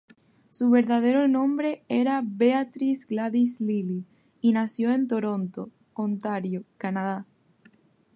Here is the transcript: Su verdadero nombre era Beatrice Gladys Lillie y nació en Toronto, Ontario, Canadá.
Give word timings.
Su 0.49 0.71
verdadero 0.71 1.27
nombre 1.27 1.83
era 1.87 2.23
Beatrice 2.25 3.05
Gladys 3.07 3.61
Lillie 3.61 4.03
y 4.41 4.51
nació 4.51 4.91
en 4.91 5.07
Toronto, 5.07 5.69
Ontario, 5.93 6.63
Canadá. 6.79 7.27